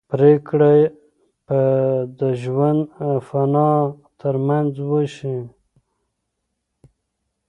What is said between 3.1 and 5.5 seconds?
فنا تر منځ وشي.